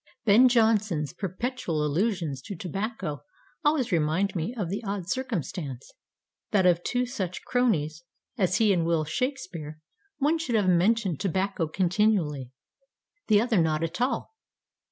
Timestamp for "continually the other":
11.67-13.61